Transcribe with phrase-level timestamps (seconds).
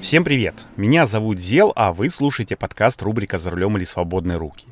[0.00, 0.54] Всем привет!
[0.76, 4.66] Меня зовут Зел, а вы слушаете подкаст рубрика «За рулем или свободные руки».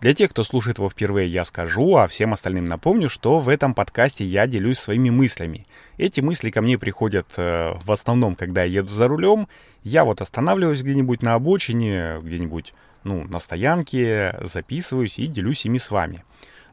[0.00, 3.74] Для тех, кто слушает его впервые, я скажу, а всем остальным напомню, что в этом
[3.74, 5.66] подкасте я делюсь своими мыслями.
[5.96, 9.48] Эти мысли ко мне приходят э, в основном, когда я еду за рулем.
[9.82, 12.72] Я вот останавливаюсь где-нибудь на обочине, где-нибудь
[13.02, 16.24] ну, на стоянке, записываюсь и делюсь ими с вами.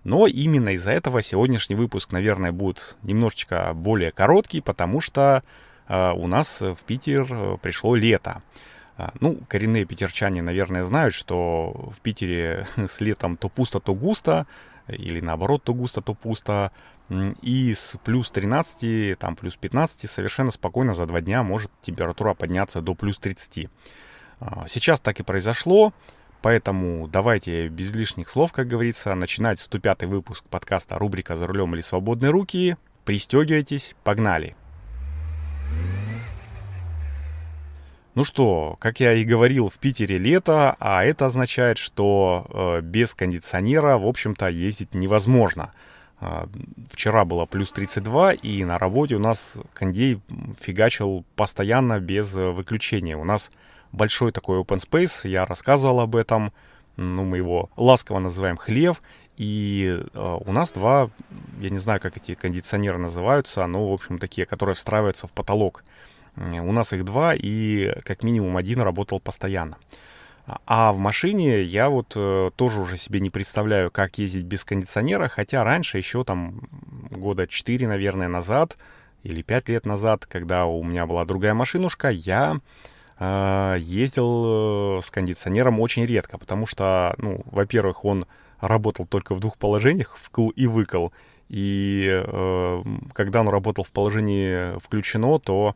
[0.03, 5.41] Но именно из-за этого сегодняшний выпуск, наверное, будет немножечко более короткий, потому что
[5.87, 8.41] у нас в Питер э, пришло лето.
[8.97, 14.47] А, ну, коренные питерчане, наверное, знают, что в Питере с летом то пусто, то густо,
[14.87, 16.71] или наоборот, то густо, то пусто.
[17.41, 22.81] И с плюс 13, там плюс 15 совершенно спокойно за два дня может температура подняться
[22.81, 23.69] до плюс 30.
[24.39, 25.93] А, сейчас так и произошло,
[26.41, 31.81] поэтому давайте без лишних слов, как говорится, начинать 105 выпуск подкаста рубрика «За рулем или
[31.81, 32.75] свободные руки».
[33.03, 34.55] Пристегивайтесь, погнали!
[38.15, 43.13] Ну что, как я и говорил, в Питере лето, а это означает, что э, без
[43.13, 45.73] кондиционера, в общем-то, ездить невозможно.
[46.21, 46.45] Э,
[46.89, 50.21] вчера было плюс 32, и на работе у нас кондей
[50.57, 53.17] фигачил постоянно без выключения.
[53.17, 53.51] У нас
[53.91, 56.53] большой такой open space, я рассказывал об этом,
[56.95, 59.01] ну, мы его ласково называем хлев,
[59.35, 61.09] и э, у нас два,
[61.59, 65.83] я не знаю, как эти кондиционеры называются, но, в общем, такие, которые встраиваются в потолок.
[66.37, 69.77] У нас их два, и как минимум один работал постоянно.
[70.65, 75.27] А в машине я вот э, тоже уже себе не представляю, как ездить без кондиционера,
[75.27, 76.61] хотя раньше, еще там
[77.09, 78.77] года 4, наверное, назад,
[79.23, 82.59] или 5 лет назад, когда у меня была другая машинушка, я
[83.17, 88.27] э, ездил э, с кондиционером очень редко, потому что, ну, во-первых, он
[88.59, 91.07] работал только в двух положениях, вкл и выкл,
[91.49, 95.75] и э, когда он работал в положении включено, то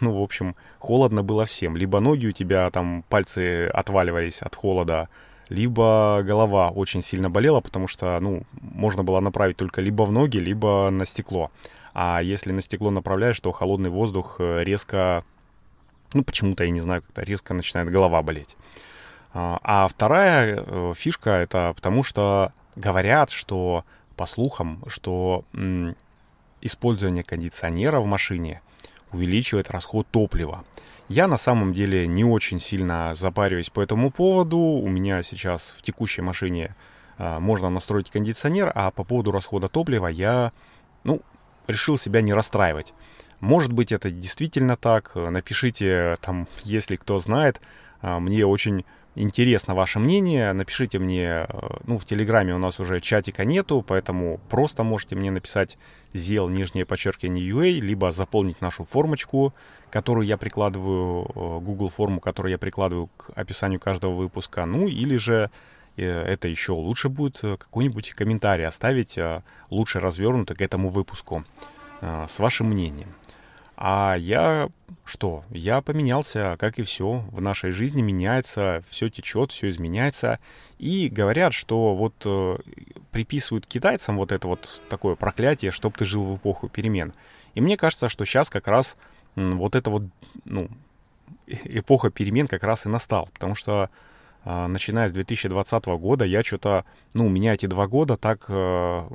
[0.00, 1.76] ну, в общем, холодно было всем.
[1.76, 5.08] Либо ноги у тебя там пальцы отваливались от холода,
[5.48, 10.38] либо голова очень сильно болела, потому что, ну, можно было направить только либо в ноги,
[10.38, 11.50] либо на стекло.
[11.92, 15.24] А если на стекло направляешь, то холодный воздух э, резко,
[16.14, 18.56] ну, почему-то, я не знаю, как-то резко начинает голова болеть.
[19.32, 23.84] А, а вторая э, фишка это потому, что говорят, что,
[24.16, 25.44] по слухам, что
[26.60, 28.62] использование кондиционера в машине
[29.12, 30.64] увеличивает расход топлива.
[31.08, 34.58] Я на самом деле не очень сильно запариваюсь по этому поводу.
[34.58, 36.76] У меня сейчас в текущей машине
[37.18, 40.52] э, можно настроить кондиционер, а по поводу расхода топлива я,
[41.02, 41.20] ну,
[41.66, 42.94] решил себя не расстраивать.
[43.40, 45.12] Может быть, это действительно так.
[45.14, 47.60] Напишите там, если кто знает.
[48.02, 48.84] Мне очень
[49.14, 50.52] интересно ваше мнение.
[50.52, 51.46] Напишите мне,
[51.84, 55.78] ну, в Телеграме у нас уже чатика нету, поэтому просто можете мне написать
[56.12, 59.54] зел нижнее подчеркивание UA, либо заполнить нашу формочку,
[59.90, 64.64] которую я прикладываю, э, Google форму, которую я прикладываю к описанию каждого выпуска.
[64.64, 65.50] Ну, или же
[65.96, 69.18] э, это еще лучше будет э, какой-нибудь комментарий оставить,
[69.70, 71.44] лучше развернутый к этому выпуску
[72.00, 73.08] с вашим мнением.
[73.82, 74.68] А я
[75.06, 75.42] что?
[75.50, 77.24] Я поменялся, как и все.
[77.32, 80.38] В нашей жизни меняется, все течет, все изменяется.
[80.78, 82.58] И говорят, что вот э,
[83.10, 87.14] приписывают китайцам вот это вот такое проклятие, чтобы ты жил в эпоху перемен.
[87.54, 88.98] И мне кажется, что сейчас как раз
[89.36, 90.02] э, вот эта вот,
[90.44, 90.68] ну,
[91.46, 93.30] эпоха перемен как раз и настал.
[93.32, 93.88] Потому что
[94.44, 99.08] э, начиная с 2020 года я что-то, ну, у меня эти два года так, э,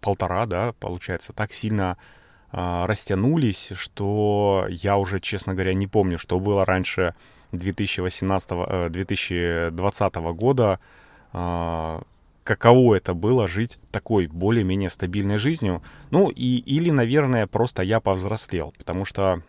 [0.00, 1.98] полтора, да, получается, так сильно
[2.52, 7.14] а, растянулись, что я уже, честно говоря, не помню, что было раньше
[7.52, 10.78] 2018, 2020 э, года,
[11.32, 12.02] а,
[12.44, 15.82] каково это было жить такой более-менее стабильной жизнью.
[16.10, 19.42] Ну, и, или, наверное, просто я повзрослел, потому что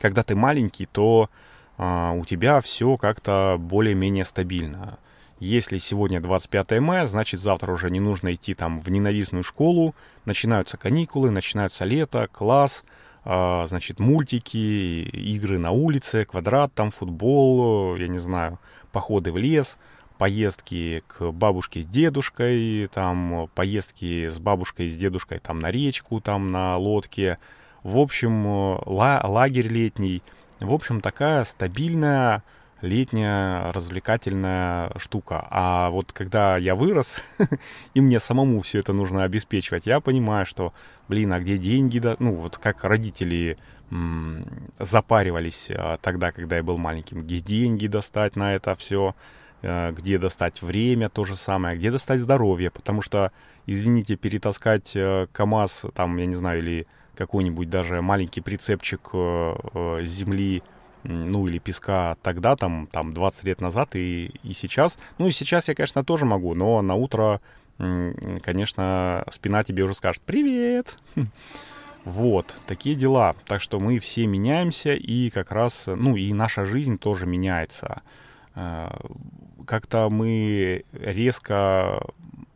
[0.00, 1.28] когда ты маленький, то
[1.76, 4.98] а, у тебя все как-то более-менее стабильно.
[5.44, 10.76] Если сегодня 25 мая, значит завтра уже не нужно идти там в ненавистную школу, начинаются
[10.76, 12.84] каникулы, начинается лето, класс,
[13.24, 18.60] э, значит мультики, игры на улице, квадрат, там футбол, я не знаю,
[18.92, 19.78] походы в лес,
[20.16, 26.20] поездки к бабушке с дедушкой, там поездки с бабушкой и с дедушкой там на речку,
[26.20, 27.38] там на лодке,
[27.82, 28.46] в общем,
[28.86, 30.22] ла лагерь летний,
[30.60, 32.44] в общем, такая стабильная
[32.82, 35.46] летняя развлекательная штука.
[35.50, 37.20] А вот когда я вырос,
[37.94, 40.72] и мне самому все это нужно обеспечивать, я понимаю, что,
[41.08, 41.98] блин, а где деньги?
[41.98, 42.16] Да?
[42.18, 43.56] Ну, вот как родители
[44.78, 47.22] запаривались а, тогда, когда я был маленьким.
[47.22, 49.14] Где деньги достать на это все?
[49.62, 51.76] А, где достать время, то же самое.
[51.76, 52.70] Где достать здоровье?
[52.70, 53.32] Потому что,
[53.66, 56.86] извините, перетаскать а, КАМАЗ, там, я не знаю, или
[57.16, 60.62] какой-нибудь даже маленький прицепчик а, земли
[61.04, 64.98] ну, или песка тогда, там, там 20 лет назад и, и сейчас.
[65.18, 67.40] Ну, и сейчас я, конечно, тоже могу, но на утро,
[67.78, 70.98] конечно, спина тебе уже скажет «Привет!»
[72.04, 73.36] Вот, такие дела.
[73.46, 78.02] Так что мы все меняемся, и как раз, ну, и наша жизнь тоже меняется.
[78.56, 78.90] Э,
[79.66, 82.02] как-то мы резко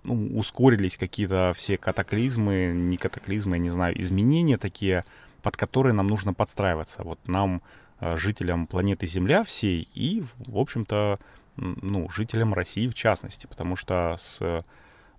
[0.06, 5.02] ну, ускорились какие-то все катаклизмы, не катаклизмы, я не знаю, изменения такие,
[5.42, 7.02] под которые нам нужно подстраиваться.
[7.02, 7.62] Вот нам,
[8.00, 11.16] жителям планеты Земля всей и, в общем-то,
[11.56, 14.64] ну, жителям России в частности, потому что с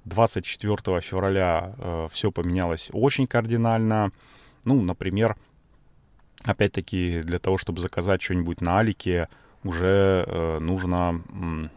[0.05, 4.11] 24 февраля э, все поменялось очень кардинально.
[4.63, 5.35] Ну, например,
[6.43, 9.27] опять-таки для того, чтобы заказать что-нибудь на Алике,
[9.63, 11.67] уже э, нужно, э,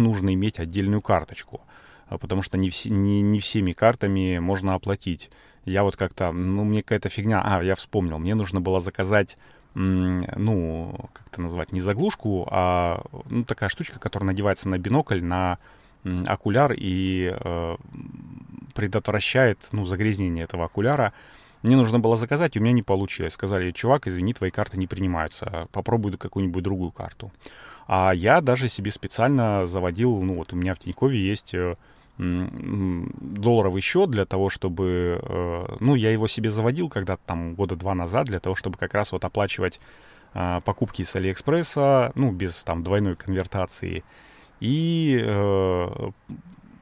[0.00, 1.62] нужно иметь отдельную карточку,
[2.06, 5.30] а потому что не, все, не, не всеми картами можно оплатить.
[5.64, 9.38] Я вот как-то, ну, мне какая-то фигня, а, я вспомнил, мне нужно было заказать
[9.74, 15.58] ну, как это назвать, не заглушку, а ну, такая штучка, которая надевается на бинокль, на
[16.26, 17.76] окуляр и э,
[18.74, 21.12] предотвращает ну, загрязнение этого окуляра.
[21.62, 23.34] Мне нужно было заказать, и у меня не получилось.
[23.34, 27.30] Сказали, чувак, извини, твои карты не принимаются, попробуй какую-нибудь другую карту.
[27.86, 31.76] А я даже себе специально заводил, ну вот у меня в Тинькове есть э,
[32.18, 37.94] долларовый счет для того, чтобы, э, ну я его себе заводил когда-то там года два
[37.94, 39.80] назад для того, чтобы как раз вот оплачивать
[40.34, 44.04] э, покупки с Алиэкспресса, ну без там двойной конвертации
[44.60, 46.10] и э,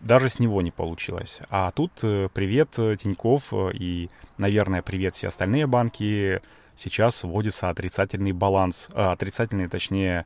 [0.03, 1.41] даже с него не получилось.
[1.49, 6.41] А тут привет Тиньков и, наверное, привет все остальные банки.
[6.77, 10.25] Сейчас вводится отрицательный баланс, отрицательные, точнее,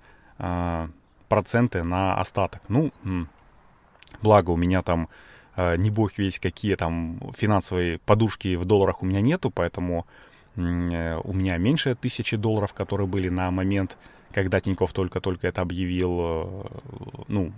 [1.28, 2.62] проценты на остаток.
[2.68, 2.92] Ну,
[4.22, 5.08] благо у меня там
[5.56, 10.06] э, не бог весь какие там финансовые подушки в долларах у меня нету, поэтому
[10.56, 13.96] э, у меня меньше тысячи долларов, которые были на момент
[14.34, 16.64] когда Тиньков только-только это объявил, э,
[17.28, 17.52] ну,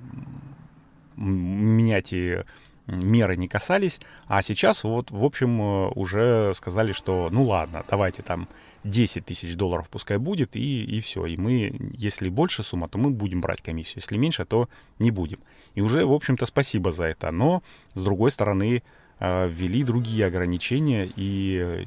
[1.17, 2.45] меня эти
[2.87, 8.23] меры не касались, а сейчас вот, в общем, э, уже сказали, что ну ладно, давайте
[8.23, 8.49] там
[8.85, 11.27] 10 тысяч долларов пускай будет, и, и все.
[11.27, 14.03] И мы, если больше сумма, то мы будем брать комиссию.
[14.03, 14.69] Если меньше, то
[14.99, 15.39] не будем.
[15.75, 17.31] И уже, в общем-то, спасибо за это.
[17.31, 17.63] Но,
[17.95, 18.83] с другой стороны,
[19.19, 21.87] э, ввели другие ограничения, и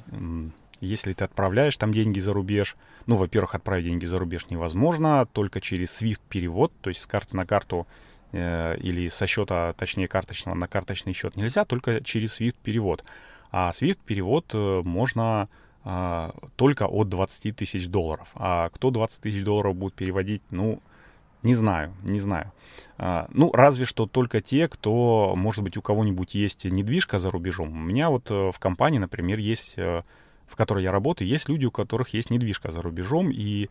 [0.82, 2.76] если ты отправляешь там деньги за рубеж,
[3.06, 7.36] ну, во-первых, отправить деньги за рубеж невозможно, только через SWIFT перевод, то есть с карты
[7.36, 7.88] на карту
[8.32, 13.04] или со счета, точнее, карточного на карточный счет нельзя, только через SWIFT перевод.
[13.52, 15.50] А SWIFT перевод э, можно
[15.84, 18.30] э, только от 20 тысяч долларов.
[18.36, 20.82] А кто 20 тысяч долларов будет переводить, ну,
[21.42, 22.52] не знаю, не знаю.
[22.98, 27.72] А, ну, разве что только те, кто, может быть, у кого-нибудь есть недвижка за рубежом.
[27.72, 30.02] У меня вот э, в компании, например, есть э,
[30.48, 33.70] в которой я работаю, есть люди, у которых есть недвижка за рубежом, и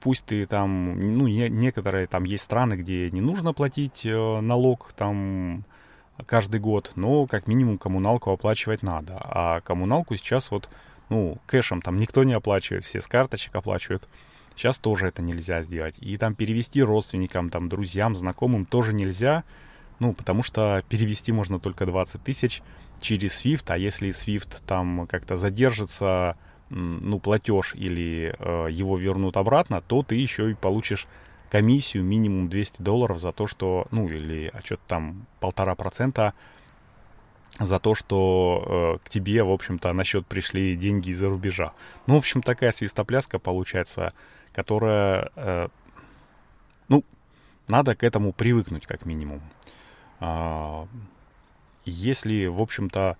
[0.00, 4.92] пусть ты там, ну, не, некоторые там есть страны, где не нужно платить э, налог
[4.94, 5.64] там
[6.26, 9.18] каждый год, но как минимум коммуналку оплачивать надо.
[9.20, 10.68] А коммуналку сейчас вот,
[11.08, 14.08] ну, кэшем там никто не оплачивает, все с карточек оплачивают.
[14.56, 15.96] Сейчас тоже это нельзя сделать.
[16.00, 19.44] И там перевести родственникам, там, друзьям, знакомым тоже нельзя,
[20.00, 22.62] ну, потому что перевести можно только 20 тысяч
[23.00, 26.36] через SWIFT, а если SWIFT там как-то задержится,
[26.70, 31.06] ну, платеж или э, его вернут обратно, то ты еще и получишь
[31.50, 36.34] комиссию минимум 200 долларов за то, что, ну, или а что-то там полтора процента
[37.58, 41.72] за то, что э, к тебе, в общем-то, на счет пришли деньги из-за рубежа.
[42.06, 44.12] Ну, в общем, такая свистопляска получается,
[44.52, 45.68] которая, э,
[46.88, 47.04] ну,
[47.66, 49.40] надо к этому привыкнуть как минимум.
[50.20, 50.86] А,
[51.84, 53.16] если, в общем-то,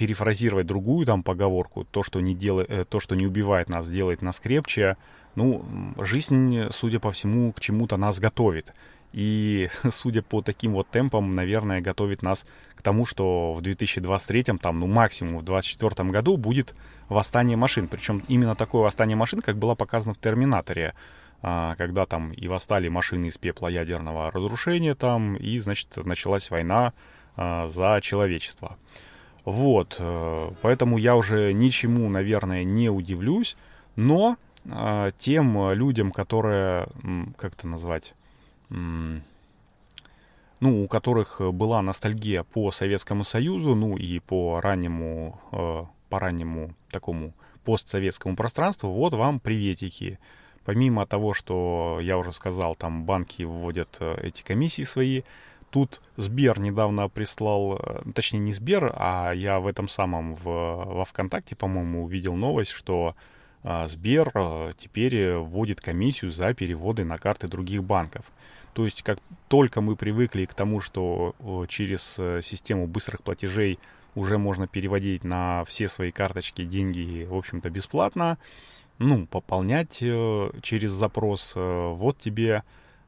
[0.00, 4.22] перефразировать другую там поговорку, то, что не, делает, э, то, что не убивает нас, делает
[4.22, 4.96] нас крепче,
[5.34, 5.62] ну,
[5.98, 8.72] жизнь, судя по всему, к чему-то нас готовит.
[9.12, 14.80] И, судя по таким вот темпам, наверное, готовит нас к тому, что в 2023, там,
[14.80, 16.74] ну, максимум в 2024 году будет
[17.10, 17.86] восстание машин.
[17.86, 20.94] Причем именно такое восстание машин, как было показано в «Терминаторе»,
[21.42, 26.94] а, когда там и восстали машины из пепла ядерного разрушения там, и, значит, началась война
[27.36, 28.78] а, за человечество.
[29.44, 33.56] Вот, э, поэтому я уже ничему, наверное, не удивлюсь,
[33.96, 34.36] но
[34.70, 36.86] а, тем людям, которые,
[37.38, 38.14] как это назвать,
[40.60, 46.74] ну, у которых была ностальгия по Советскому Союзу, ну и по раннему, э, по раннему
[46.90, 47.32] такому
[47.64, 50.18] постсоветскому пространству, вот вам приветики.
[50.64, 55.22] Помимо того, что я уже сказал, там банки вводят э, эти комиссии свои,
[55.70, 61.04] тут Сбер недавно прислал, э, точнее не Сбер, а я в этом самом в, во
[61.04, 63.14] ВКонтакте, по-моему, увидел новость, что
[63.62, 68.24] а, Сбер а, теперь вводит комиссию за переводы на карты других банков.
[68.72, 71.34] То есть как только мы привыкли к тому, что
[71.68, 73.78] через э, систему быстрых платежей
[74.14, 78.38] уже можно переводить на все свои карточки деньги, в общем-то, бесплатно,
[78.98, 82.62] ну, пополнять э, через запрос, э, вот тебе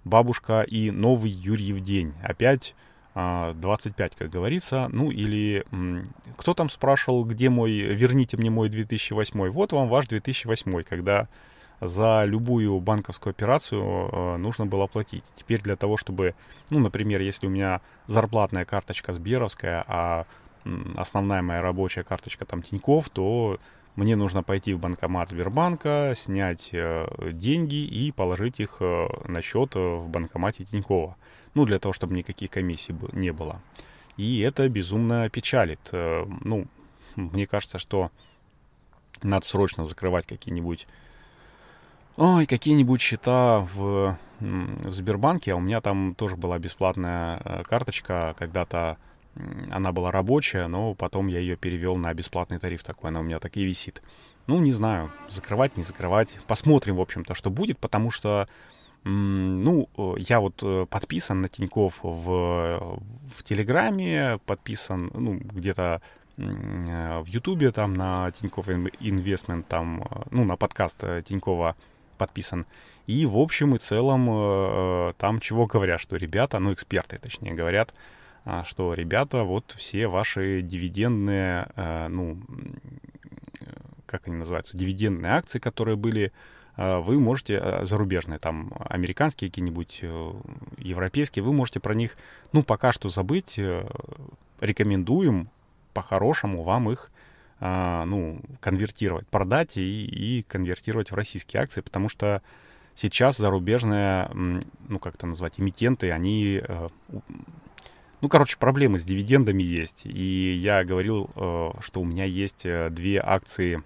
[0.05, 2.15] бабушка и новый Юрьев день.
[2.23, 2.75] Опять
[3.15, 4.89] 25, а, как говорится.
[4.91, 5.65] Ну или
[6.37, 9.51] кто там спрашивал, где мой, верните мне мой 2008.
[9.51, 11.29] Вот вам ваш 2008, когда
[11.81, 15.25] за любую банковскую операцию э, нужно было платить.
[15.35, 16.37] Теперь для того, чтобы,
[16.71, 20.27] ну, например, если у меня зарплатная карточка Сберовская, а
[20.97, 23.59] основная моя рабочая карточка там Тиньков, то
[23.97, 29.75] мне нужно пойти в банкомат Сбербанка, снять э, деньги и положить их э, на счет
[29.75, 31.17] в банкомате Тинькова.
[31.55, 33.61] Ну, для того, чтобы никаких комиссий не было.
[34.17, 35.81] И это безумно печалит.
[35.93, 36.67] Э, ну,
[37.17, 38.11] мне кажется, что
[39.23, 40.87] надо срочно закрывать какие-нибудь
[42.17, 48.35] Ой, какие-нибудь счета в, в Сбербанке, а у меня там тоже была бесплатная э, карточка,
[48.39, 48.99] когда-то
[49.71, 53.39] она была рабочая, но потом я ее перевел на бесплатный тариф такой, она у меня
[53.39, 54.03] так и висит.
[54.47, 56.37] Ну, не знаю, закрывать, не закрывать.
[56.47, 58.49] Посмотрим, в общем-то, что будет, потому что
[59.05, 62.99] ну, э, я вот э, подписан на Тиньков в,
[63.35, 66.01] в Телеграме, подписан, ну, где-то
[66.37, 71.75] э, в Ютубе, там, на Тиньков Инвестмент, там, ну, на подкаст Тинькова
[72.17, 72.65] подписан.
[73.09, 77.93] И, в общем и целом, там чего говорят, что ребята, ну, эксперты, точнее, говорят,
[78.65, 81.69] что ребята, вот все ваши дивидендные,
[82.09, 82.39] ну,
[84.07, 86.33] как они называются, дивидендные акции, которые были
[86.77, 90.33] а, вы можете, а, зарубежные, там, американские какие-нибудь, э,
[90.79, 92.17] европейские, вы можете про них,
[92.53, 93.59] ну, пока что забыть.
[93.59, 93.87] Э,
[94.61, 95.51] рекомендуем
[95.93, 97.11] по-хорошему вам их,
[97.61, 102.43] а, ну, конвертировать, продать и, и конвертировать в российские акции, потому что
[102.95, 106.89] сейчас зарубежные, ну, как это назвать, эмитенты, они э,
[108.23, 110.07] ну, короче, проблемы с дивидендами есть.
[110.07, 113.83] И я говорил, что у меня есть две акции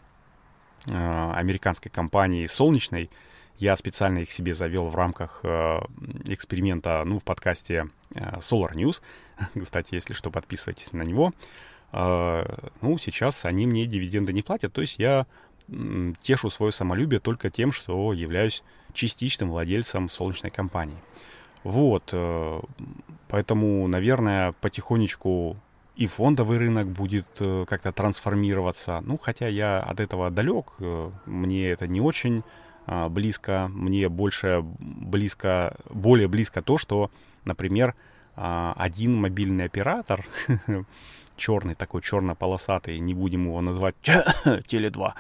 [0.89, 3.11] Э, американской компании солнечной.
[3.59, 5.81] Я специально их себе завел в рамках э,
[6.27, 9.03] эксперимента, ну, в подкасте э, Solar News.
[9.61, 11.33] Кстати, если что, подписывайтесь на него.
[11.93, 15.25] Ну, сейчас они мне дивиденды не платят, то есть я
[16.21, 20.99] тешу свое самолюбие только тем, что являюсь частичным владельцем солнечной компании.
[21.63, 22.13] Вот,
[23.29, 25.57] поэтому, наверное, потихонечку
[25.97, 29.01] и фондовый рынок будет э, как-то трансформироваться.
[29.05, 32.43] Ну, хотя я от этого далек, э, мне это не очень
[32.87, 37.11] э, близко, мне больше близко, более близко то, что,
[37.45, 37.95] например,
[38.37, 40.27] э, один мобильный оператор,
[41.37, 43.95] черный такой, черно-полосатый, не будем его называть
[44.45, 45.13] Теле2,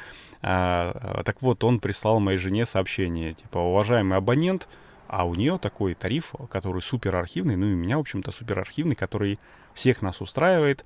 [0.42, 4.68] а, так вот, он прислал моей жене сообщение, типа, уважаемый абонент,
[5.08, 8.58] а у нее такой тариф, который супер архивный, ну и у меня, в общем-то, супер
[8.58, 9.38] архивный, который
[9.74, 10.84] всех нас устраивает.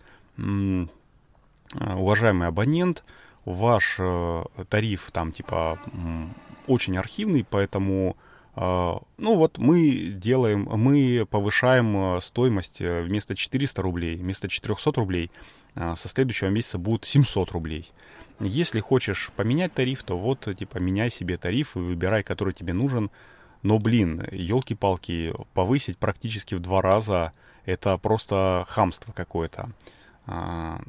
[1.74, 3.04] Э, уважаемый абонент,
[3.44, 5.78] ваш э, тариф там типа
[6.66, 8.16] очень архивный, поэтому
[8.56, 15.30] э, ну вот мы делаем, мы повышаем стоимость вместо 400 рублей, вместо 400 рублей
[15.74, 17.92] со следующего месяца будет 700 рублей.
[18.40, 23.10] Если хочешь поменять тариф, то вот типа меняй себе тариф и выбирай, который тебе нужен.
[23.62, 27.32] Но, блин, елки-палки, повысить практически в два раза
[27.64, 29.70] это просто хамство какое-то.
[30.26, 30.80] А,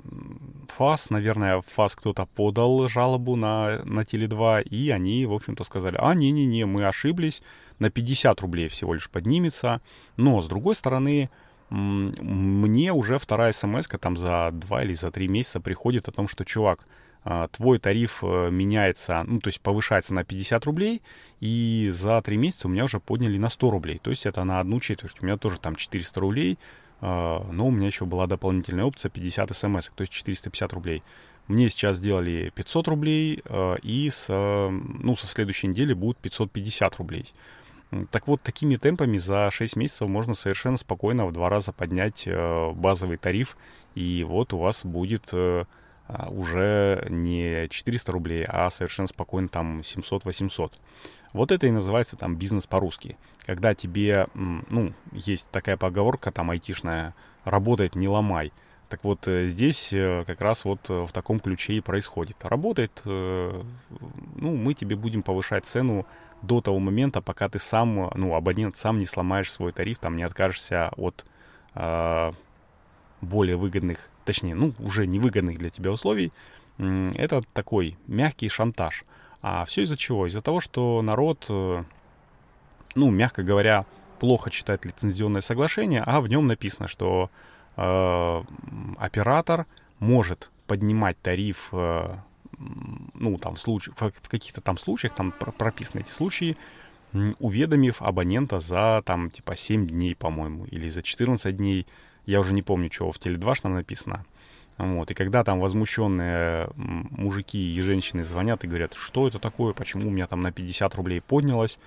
[0.78, 6.14] ФАС, наверное, ФАС кто-то подал жалобу на, на Теле2, и они, в общем-то, сказали, а,
[6.14, 7.42] не-не-не, мы ошиблись,
[7.80, 9.82] на 50 рублей всего лишь поднимется.
[10.16, 11.30] Но, с другой стороны,
[11.72, 16.46] мне уже вторая смс там за два или за три месяца приходит о том, что,
[16.46, 16.86] чувак,
[17.52, 21.02] твой тариф э, меняется, ну, то есть повышается на 50 рублей,
[21.40, 24.00] и за 3 месяца у меня уже подняли на 100 рублей.
[24.00, 25.18] То есть это на одну четверть.
[25.22, 26.58] У меня тоже там 400 рублей,
[27.00, 31.04] а, но у меня еще была дополнительная опция 50 смс, то есть 450 рублей.
[31.48, 37.32] Мне сейчас сделали 500 рублей, а, и с, ну, со следующей недели будет 550 рублей.
[38.10, 42.72] Так вот, такими темпами за 6 месяцев можно совершенно спокойно в два раза поднять э,
[42.72, 43.58] базовый тариф,
[43.96, 45.66] и вот у вас будет э, а,
[46.08, 50.74] уже не 400 рублей, а совершенно спокойно там 700-800.
[51.34, 53.18] Вот это и называется там бизнес по-русски.
[53.46, 57.16] Когда тебе, ну, есть такая поговорка там айтишная,
[57.46, 58.52] работает не ломай.
[58.90, 62.44] Так вот, э, здесь э, как раз вот э, в таком ключе и происходит.
[62.44, 63.64] Работает, ну,
[64.36, 66.06] мы тебе будем повышать цену
[66.42, 70.24] до того момента, пока ты сам, ну, абонент сам не сломаешь свой тариф, там не
[70.24, 71.26] откажешься от
[71.76, 72.32] э,
[73.22, 76.32] более выгодных точнее, ну, уже невыгодных для тебя условий,
[76.78, 79.04] это такой мягкий шантаж.
[79.42, 80.28] А все из-за чего?
[80.28, 81.84] Из-за того, что народ, э,
[82.96, 83.86] ну, мягко говоря,
[84.20, 87.32] плохо читает лицензионное соглашение, а в нем написано, что
[87.76, 88.44] э,
[88.98, 89.66] оператор
[90.00, 92.16] может поднимать тариф, э,
[93.16, 93.90] ну, там, в, случ...
[93.96, 96.56] в каких-то там случаях, там прописаны эти случаи,
[97.40, 101.88] уведомив абонента за, там, типа, 7 дней, по-моему, или за 14 дней,
[102.26, 104.26] я уже не помню, чего в Теле2 там написано.
[104.78, 105.12] Вот.
[105.12, 110.12] И когда там возмущенные мужики и женщины звонят и говорят, что это такое, почему у
[110.12, 111.78] меня там на 50 рублей поднялось,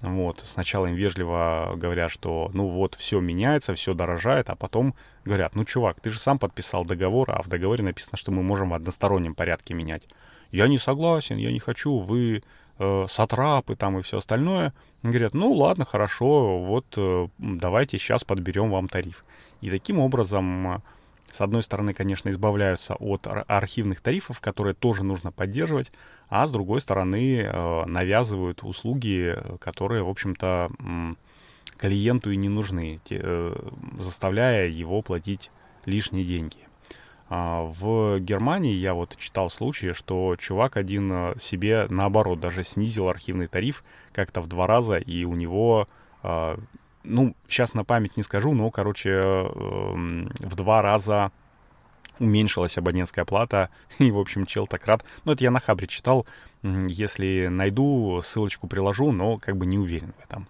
[0.00, 5.54] вот, сначала им вежливо говорят, что ну вот все меняется, все дорожает, а потом говорят,
[5.54, 8.74] ну чувак, ты же сам подписал договор, а в договоре написано, что мы можем в
[8.74, 10.06] одностороннем порядке менять.
[10.50, 12.42] Я не согласен, я не хочу, вы
[12.78, 14.74] э, сатрапы там и все остальное.
[15.02, 19.24] Говорят, ну ладно, хорошо, вот э, давайте сейчас подберем вам тариф.
[19.64, 20.82] И таким образом
[21.32, 25.90] с одной стороны, конечно, избавляются от архивных тарифов, которые тоже нужно поддерживать,
[26.28, 30.70] а с другой стороны э, навязывают услуги, которые, в общем-то,
[31.78, 33.56] клиенту и не нужны, э,
[33.98, 35.50] заставляя его платить
[35.86, 36.58] лишние деньги.
[37.30, 43.08] А, в Германии я вот читал случаи, что чувак один э, себе наоборот даже снизил
[43.08, 45.88] архивный тариф как-то в два раза, и у него
[47.04, 51.30] ну, сейчас на память не скажу, но, короче, эм, в два раза
[52.18, 55.04] уменьшилась абонентская плата, и, в общем, чел так рад.
[55.24, 56.26] Ну, это я на Хабре читал,
[56.62, 60.46] если найду, ссылочку приложу, но как бы не уверен в этом.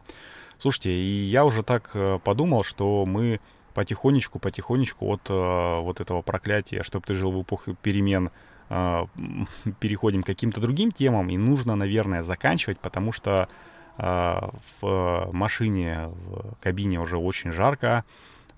[0.58, 3.40] Слушайте, и я уже так э, подумал, что мы
[3.74, 8.30] потихонечку, потихонечку от э, вот этого проклятия, чтобы ты жил в эпоху перемен,
[8.70, 9.06] э,
[9.80, 13.48] переходим к каким-то другим темам, и нужно, наверное, заканчивать, потому что
[13.96, 18.04] в машине, в кабине уже очень жарко.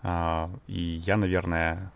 [0.02, 1.93] А, и я, наверное,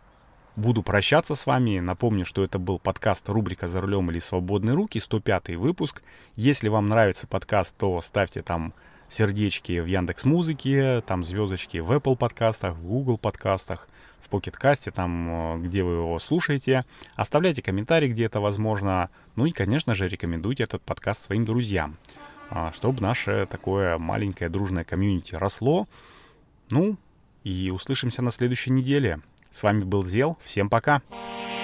[0.56, 1.78] буду прощаться с вами.
[1.78, 6.02] Напомню, что это был подкаст рубрика «За рулем или свободные руки», 105 выпуск.
[6.36, 8.74] Если вам нравится подкаст, то ставьте там
[9.08, 13.88] сердечки в Яндекс Музыке, там звездочки в Apple подкастах, в Google подкастах,
[14.20, 16.84] в Pocket Cast, там, где вы его слушаете.
[17.16, 19.08] Оставляйте комментарии, где это возможно.
[19.34, 21.96] Ну и, конечно же, рекомендуйте этот подкаст своим друзьям.
[22.50, 25.86] А, чтобы наше такое маленькое дружное комьюнити росло.
[26.70, 26.96] Ну,
[27.44, 29.20] и услышимся на следующей неделе.
[29.52, 30.36] С вами был Зел.
[30.44, 31.00] Всем пока.
[31.08, 31.59] Пока.